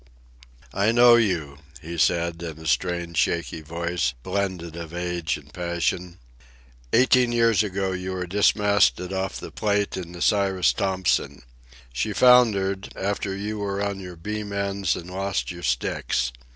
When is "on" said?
13.79-13.99